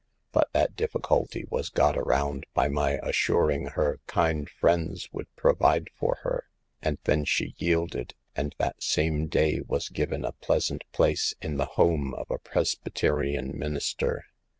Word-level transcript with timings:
But 0.31 0.49
that 0.53 0.75
difficulty 0.75 1.45
was 1.51 1.69
got 1.69 1.95
around 1.95 2.47
by 2.55 2.67
my 2.67 2.93
assuring 3.03 3.65
her 3.77 3.99
kind 4.07 4.49
friends 4.49 5.07
would 5.13 5.27
provide 5.35 5.89
for 5.93 6.15
her; 6.23 6.45
and 6.81 6.97
then 7.03 7.23
she 7.23 7.53
yielded, 7.59 8.15
and 8.35 8.55
that 8.57 8.81
same 8.81 9.27
day 9.27 9.61
was 9.61 9.89
given 9.89 10.25
a 10.25 10.31
pleasant 10.31 10.83
place 10.91 11.35
in 11.39 11.57
the 11.57 11.67
home 11.77 12.15
of 12.15 12.31
a 12.31 12.39
Presbyterian 12.39 13.55
minister. 13.55 14.25